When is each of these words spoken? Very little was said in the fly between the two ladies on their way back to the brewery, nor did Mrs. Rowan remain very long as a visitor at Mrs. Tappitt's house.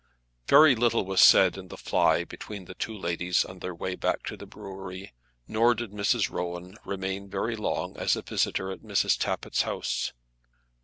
Very 0.47 0.73
little 0.73 1.05
was 1.05 1.21
said 1.21 1.59
in 1.59 1.67
the 1.67 1.77
fly 1.77 2.23
between 2.23 2.65
the 2.65 2.73
two 2.73 2.97
ladies 2.97 3.45
on 3.45 3.59
their 3.59 3.75
way 3.75 3.93
back 3.93 4.23
to 4.23 4.35
the 4.35 4.47
brewery, 4.47 5.13
nor 5.47 5.75
did 5.75 5.91
Mrs. 5.91 6.31
Rowan 6.31 6.75
remain 6.83 7.29
very 7.29 7.55
long 7.55 7.95
as 7.97 8.15
a 8.15 8.23
visitor 8.23 8.71
at 8.71 8.79
Mrs. 8.81 9.15
Tappitt's 9.15 9.61
house. 9.61 10.11